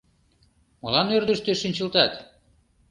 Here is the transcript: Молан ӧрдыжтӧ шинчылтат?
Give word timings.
Молан 0.81 1.07
ӧрдыжтӧ 1.17 1.51
шинчылтат? 1.61 2.13